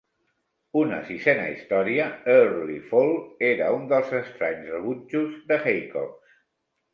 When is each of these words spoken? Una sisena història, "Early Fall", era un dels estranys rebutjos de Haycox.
Una 0.83 0.95
sisena 1.09 1.43
història, 1.49 2.07
"Early 2.35 2.77
Fall", 2.93 3.13
era 3.51 3.69
un 3.77 3.85
dels 3.93 4.11
estranys 4.21 4.73
rebutjos 4.73 5.37
de 5.53 5.61
Haycox. 5.63 6.35